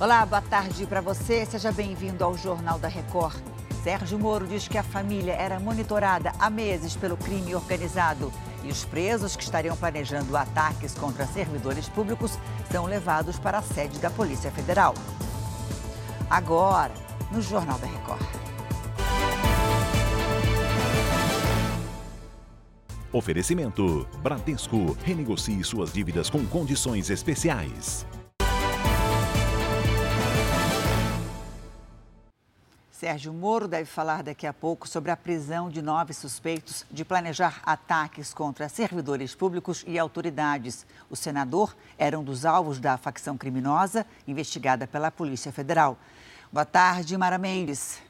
Olá, 0.00 0.24
boa 0.24 0.40
tarde 0.40 0.86
para 0.86 1.02
você. 1.02 1.44
Seja 1.44 1.70
bem-vindo 1.70 2.24
ao 2.24 2.34
Jornal 2.34 2.78
da 2.78 2.88
Record. 2.88 3.36
Sérgio 3.84 4.18
Moro 4.18 4.46
diz 4.46 4.66
que 4.66 4.78
a 4.78 4.82
família 4.82 5.34
era 5.34 5.60
monitorada 5.60 6.32
há 6.38 6.48
meses 6.48 6.96
pelo 6.96 7.18
crime 7.18 7.54
organizado 7.54 8.32
e 8.64 8.68
os 8.68 8.82
presos 8.82 9.36
que 9.36 9.42
estariam 9.42 9.76
planejando 9.76 10.34
ataques 10.34 10.94
contra 10.94 11.26
servidores 11.26 11.86
públicos 11.86 12.38
são 12.72 12.86
levados 12.86 13.38
para 13.38 13.58
a 13.58 13.62
sede 13.62 13.98
da 13.98 14.08
Polícia 14.08 14.50
Federal. 14.50 14.94
Agora, 16.30 16.94
no 17.30 17.42
Jornal 17.42 17.78
da 17.78 17.86
Record. 17.86 18.26
Oferecimento: 23.12 24.08
Bradesco. 24.22 24.96
Renegocie 25.04 25.62
suas 25.62 25.92
dívidas 25.92 26.30
com 26.30 26.46
condições 26.46 27.10
especiais. 27.10 28.06
Sérgio 33.00 33.32
Moro 33.32 33.66
deve 33.66 33.86
falar 33.86 34.22
daqui 34.22 34.46
a 34.46 34.52
pouco 34.52 34.86
sobre 34.86 35.10
a 35.10 35.16
prisão 35.16 35.70
de 35.70 35.80
nove 35.80 36.12
suspeitos 36.12 36.84
de 36.90 37.02
planejar 37.02 37.62
ataques 37.64 38.34
contra 38.34 38.68
servidores 38.68 39.34
públicos 39.34 39.82
e 39.86 39.98
autoridades. 39.98 40.86
O 41.08 41.16
senador 41.16 41.74
era 41.96 42.18
um 42.18 42.22
dos 42.22 42.44
alvos 42.44 42.78
da 42.78 42.98
facção 42.98 43.38
criminosa 43.38 44.04
investigada 44.28 44.86
pela 44.86 45.10
Polícia 45.10 45.50
Federal. 45.50 45.96
Boa 46.52 46.66
tarde, 46.66 47.16
Mara 47.16 47.38
Mendes. 47.38 48.09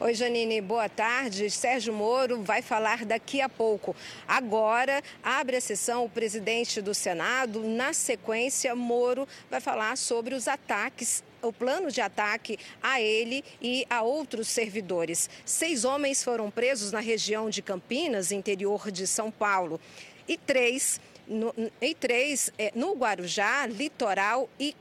Oi, 0.00 0.14
Janine, 0.14 0.60
boa 0.60 0.88
tarde. 0.88 1.50
Sérgio 1.50 1.92
Moro 1.92 2.40
vai 2.44 2.62
falar 2.62 3.04
daqui 3.04 3.40
a 3.40 3.48
pouco. 3.48 3.96
Agora, 4.28 5.02
abre 5.24 5.56
a 5.56 5.60
sessão 5.60 6.04
o 6.04 6.08
presidente 6.08 6.80
do 6.80 6.94
Senado. 6.94 7.64
Na 7.64 7.92
sequência, 7.92 8.76
Moro 8.76 9.26
vai 9.50 9.60
falar 9.60 9.98
sobre 9.98 10.36
os 10.36 10.46
ataques 10.46 11.24
o 11.42 11.52
plano 11.52 11.90
de 11.90 12.00
ataque 12.00 12.58
a 12.80 13.00
ele 13.00 13.44
e 13.60 13.84
a 13.90 14.02
outros 14.02 14.46
servidores. 14.46 15.28
Seis 15.44 15.84
homens 15.84 16.22
foram 16.22 16.48
presos 16.48 16.92
na 16.92 17.00
região 17.00 17.50
de 17.50 17.60
Campinas, 17.60 18.30
interior 18.30 18.92
de 18.92 19.04
São 19.04 19.32
Paulo, 19.32 19.80
e 20.28 20.36
três, 20.36 21.00
no, 21.26 21.52
e 21.80 21.94
três 21.94 22.52
é, 22.56 22.70
no 22.72 22.94
Guarujá, 22.94 23.66
Litoral 23.66 24.48
e 24.60 24.76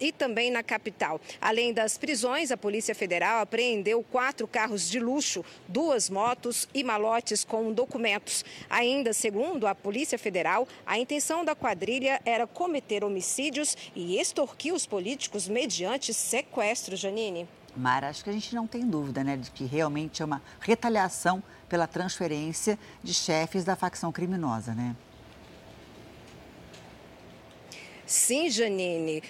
e 0.00 0.12
também 0.12 0.50
na 0.50 0.62
capital. 0.62 1.20
Além 1.40 1.72
das 1.72 1.96
prisões, 1.96 2.50
a 2.50 2.56
Polícia 2.56 2.94
Federal 2.94 3.40
apreendeu 3.40 4.02
quatro 4.02 4.46
carros 4.48 4.88
de 4.88 4.98
luxo, 4.98 5.44
duas 5.68 6.10
motos 6.10 6.68
e 6.74 6.82
malotes 6.82 7.44
com 7.44 7.72
documentos. 7.72 8.44
Ainda 8.68 9.12
segundo 9.12 9.66
a 9.66 9.74
Polícia 9.74 10.18
Federal, 10.18 10.66
a 10.86 10.98
intenção 10.98 11.44
da 11.44 11.54
quadrilha 11.54 12.20
era 12.24 12.46
cometer 12.46 13.04
homicídios 13.04 13.76
e 13.94 14.18
extorquir 14.18 14.74
os 14.74 14.86
políticos 14.86 15.48
mediante 15.48 16.12
sequestro, 16.12 16.96
Janine. 16.96 17.48
Mara, 17.74 18.08
acho 18.08 18.22
que 18.22 18.28
a 18.28 18.32
gente 18.32 18.54
não 18.54 18.66
tem 18.66 18.86
dúvida, 18.86 19.24
né, 19.24 19.36
de 19.36 19.50
que 19.50 19.64
realmente 19.64 20.20
é 20.20 20.24
uma 20.24 20.42
retaliação 20.60 21.42
pela 21.68 21.86
transferência 21.86 22.78
de 23.02 23.14
chefes 23.14 23.64
da 23.64 23.74
facção 23.74 24.12
criminosa, 24.12 24.74
né? 24.74 24.94
Sim, 28.04 28.50
Janine 28.50 29.22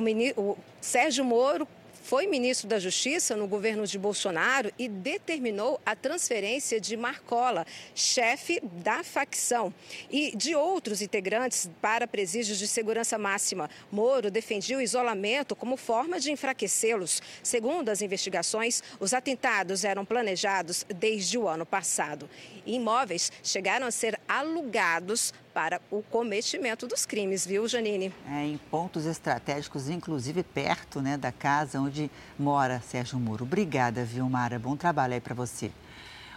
o, 0.00 0.32
o 0.36 0.56
Sérgio 0.80 1.24
Moro 1.24 1.66
foi 2.02 2.26
ministro 2.26 2.68
da 2.68 2.78
Justiça 2.78 3.36
no 3.36 3.46
governo 3.46 3.86
de 3.86 3.98
Bolsonaro 3.98 4.72
e 4.78 4.88
determinou 4.88 5.80
a 5.86 5.94
transferência 5.94 6.80
de 6.80 6.96
Marcola, 6.96 7.64
chefe 7.94 8.60
da 8.60 9.04
facção, 9.04 9.72
e 10.10 10.36
de 10.36 10.54
outros 10.54 11.00
integrantes 11.00 11.70
para 11.80 12.06
presídios 12.06 12.58
de 12.58 12.66
segurança 12.66 13.16
máxima. 13.16 13.70
Moro 13.90 14.30
defendia 14.30 14.76
o 14.76 14.82
isolamento 14.82 15.54
como 15.54 15.76
forma 15.76 16.18
de 16.18 16.32
enfraquecê-los. 16.32 17.22
Segundo 17.42 17.88
as 17.88 18.02
investigações, 18.02 18.82
os 18.98 19.14
atentados 19.14 19.84
eram 19.84 20.04
planejados 20.04 20.84
desde 20.94 21.38
o 21.38 21.48
ano 21.48 21.64
passado. 21.64 22.28
Imóveis 22.66 23.30
chegaram 23.42 23.86
a 23.86 23.90
ser 23.90 24.18
alugados 24.28 25.32
para 25.52 25.80
o 25.90 26.02
cometimento 26.02 26.86
dos 26.86 27.04
crimes, 27.04 27.46
viu, 27.46 27.68
Janine? 27.68 28.12
É, 28.26 28.44
em 28.44 28.56
pontos 28.56 29.04
estratégicos, 29.04 29.88
inclusive 29.88 30.42
perto 30.42 31.00
né, 31.00 31.16
da 31.16 31.30
casa 31.30 31.78
onde 31.78 31.91
mora 32.38 32.80
Sérgio 32.80 33.18
Moro. 33.18 33.44
Obrigada, 33.44 34.04
Vilmara. 34.04 34.58
Bom 34.58 34.76
trabalho 34.76 35.14
aí 35.14 35.20
para 35.20 35.34
você. 35.34 35.72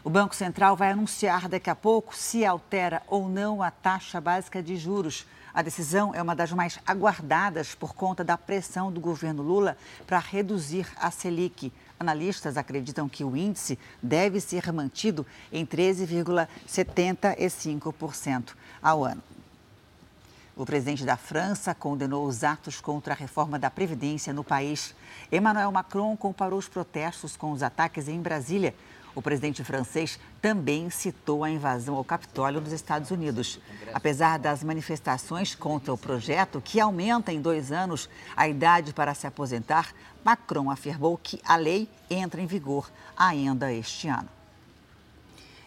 O 0.03 0.09
Banco 0.09 0.35
Central 0.35 0.75
vai 0.75 0.91
anunciar 0.91 1.47
daqui 1.49 1.69
a 1.69 1.75
pouco 1.75 2.16
se 2.16 2.45
altera 2.45 3.01
ou 3.07 3.27
não 3.27 3.63
a 3.63 3.71
taxa 3.71 4.21
básica 4.21 4.61
de 4.61 4.77
juros. 4.77 5.25
A 5.51 5.61
decisão 5.61 6.13
é 6.13 6.21
uma 6.21 6.35
das 6.35 6.51
mais 6.51 6.77
aguardadas 6.85 7.73
por 7.73 7.95
conta 7.95 8.23
da 8.23 8.38
pressão 8.38 8.91
do 8.91 8.99
governo 8.99 9.41
Lula 9.41 9.75
para 10.05 10.19
reduzir 10.19 10.88
a 10.97 11.09
Selic. 11.09 11.73
Analistas 11.99 12.57
acreditam 12.57 13.09
que 13.09 13.23
o 13.23 13.37
índice 13.37 13.79
deve 14.03 14.39
ser 14.41 14.72
mantido 14.72 15.25
em 15.51 15.66
13,75% 15.66 18.53
ao 18.81 19.03
ano. 19.03 19.34
O 20.55 20.66
presidente 20.66 21.03
da 21.03 21.17
França 21.17 21.75
condenou 21.75 22.25
os 22.25 22.41
atos 22.41 22.79
contra 22.79 23.13
a 23.13 23.17
reforma 23.17 23.59
da 23.59 23.69
Previdência 23.69 24.31
no 24.31 24.41
país. 24.41 24.95
Emmanuel 25.29 25.69
Macron 25.69 26.16
comparou 26.16 26.57
os 26.57 26.69
protestos 26.69 27.35
com 27.35 27.51
os 27.51 27.61
ataques 27.61 28.07
em 28.07 28.21
Brasília. 28.21 28.73
O 29.13 29.21
presidente 29.21 29.63
francês 29.66 30.17
também 30.41 30.89
citou 30.89 31.43
a 31.43 31.49
invasão 31.49 31.95
ao 31.95 32.05
Capitólio 32.05 32.61
nos 32.61 32.71
Estados 32.71 33.11
Unidos. 33.11 33.59
Apesar 33.93 34.39
das 34.39 34.63
manifestações 34.63 35.53
contra 35.53 35.93
o 35.93 35.97
projeto, 35.97 36.61
que 36.61 36.79
aumenta 36.79 37.33
em 37.33 37.41
dois 37.41 37.72
anos 37.73 38.09
a 38.35 38.47
idade 38.47 38.93
para 38.93 39.13
se 39.13 39.27
aposentar, 39.27 39.93
Macron 40.23 40.72
afirmou 40.72 41.17
que 41.17 41.41
a 41.45 41.57
lei 41.57 41.89
entra 42.09 42.41
em 42.41 42.45
vigor 42.45 42.89
ainda 43.16 43.73
este 43.73 44.07
ano. 44.07 44.29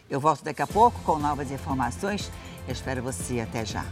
Eu 0.09 0.19
volto 0.19 0.45
daqui 0.45 0.63
a 0.63 0.67
pouco 0.67 0.99
com 1.03 1.19
novas 1.19 1.51
informações. 1.51 2.31
Eu 2.67 2.73
espero 2.73 3.03
você 3.03 3.41
até 3.41 3.65
já. 3.67 3.85